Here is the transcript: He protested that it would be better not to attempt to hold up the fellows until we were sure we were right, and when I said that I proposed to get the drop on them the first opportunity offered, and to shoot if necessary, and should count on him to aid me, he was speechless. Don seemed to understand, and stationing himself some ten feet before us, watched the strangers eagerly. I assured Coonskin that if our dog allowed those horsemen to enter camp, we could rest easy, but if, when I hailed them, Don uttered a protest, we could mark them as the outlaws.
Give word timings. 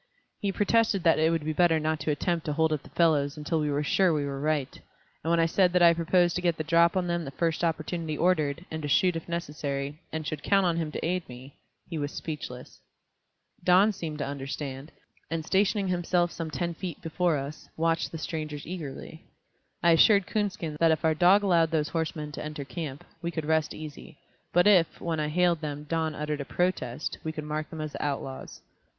He 0.39 0.51
protested 0.51 1.03
that 1.03 1.19
it 1.19 1.29
would 1.29 1.45
be 1.45 1.53
better 1.53 1.79
not 1.79 1.99
to 1.99 2.09
attempt 2.09 2.47
to 2.47 2.53
hold 2.53 2.73
up 2.73 2.81
the 2.81 2.89
fellows 2.89 3.37
until 3.37 3.59
we 3.59 3.69
were 3.69 3.83
sure 3.83 4.11
we 4.11 4.25
were 4.25 4.39
right, 4.41 4.79
and 5.23 5.29
when 5.29 5.39
I 5.39 5.45
said 5.45 5.73
that 5.73 5.83
I 5.83 5.93
proposed 5.93 6.35
to 6.37 6.41
get 6.41 6.57
the 6.57 6.63
drop 6.63 6.97
on 6.97 7.05
them 7.05 7.23
the 7.23 7.29
first 7.29 7.63
opportunity 7.63 8.17
offered, 8.17 8.65
and 8.71 8.81
to 8.81 8.87
shoot 8.87 9.15
if 9.15 9.29
necessary, 9.29 9.99
and 10.11 10.25
should 10.25 10.41
count 10.41 10.65
on 10.65 10.77
him 10.77 10.91
to 10.93 11.05
aid 11.05 11.29
me, 11.29 11.53
he 11.87 11.99
was 11.99 12.11
speechless. 12.11 12.79
Don 13.63 13.91
seemed 13.91 14.17
to 14.17 14.25
understand, 14.25 14.91
and 15.29 15.45
stationing 15.45 15.89
himself 15.89 16.31
some 16.31 16.49
ten 16.49 16.73
feet 16.73 16.99
before 17.03 17.37
us, 17.37 17.69
watched 17.77 18.11
the 18.11 18.17
strangers 18.17 18.65
eagerly. 18.65 19.23
I 19.83 19.91
assured 19.91 20.25
Coonskin 20.25 20.77
that 20.79 20.89
if 20.89 21.05
our 21.05 21.13
dog 21.13 21.43
allowed 21.43 21.69
those 21.69 21.89
horsemen 21.89 22.31
to 22.31 22.43
enter 22.43 22.65
camp, 22.65 23.03
we 23.21 23.29
could 23.29 23.45
rest 23.45 23.71
easy, 23.75 24.17
but 24.51 24.65
if, 24.65 24.99
when 24.99 25.19
I 25.19 25.27
hailed 25.27 25.61
them, 25.61 25.83
Don 25.83 26.15
uttered 26.15 26.41
a 26.41 26.45
protest, 26.45 27.19
we 27.23 27.31
could 27.31 27.43
mark 27.43 27.69
them 27.69 27.79
as 27.81 27.91
the 27.91 28.03
outlaws. 28.03 28.61